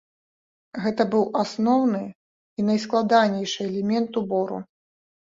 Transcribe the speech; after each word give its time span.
Гэта 0.85 1.05
быў 1.11 1.23
асноўны 1.43 2.01
і 2.59 2.67
найскладанейшы 2.73 3.65
элемент 3.71 4.11
убору. 4.27 4.57